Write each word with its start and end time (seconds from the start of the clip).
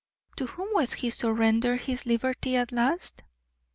To 0.37 0.47
whom 0.47 0.77
has 0.79 0.93
he 0.93 1.11
surrendered 1.11 1.81
his 1.81 2.07
liberty 2.07 2.55
at 2.55 2.71
last?" 2.71 3.21